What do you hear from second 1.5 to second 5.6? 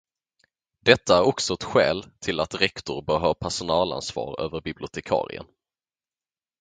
ett skäl till att rektor bör ha personalansvar över bibliotekarien.